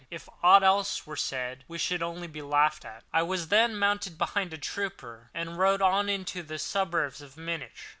[0.09, 4.17] If aught else were said we should only be laughed at." I was then mounted
[4.17, 7.75] behind a trooper, and we rode on into the suburbs of Munich.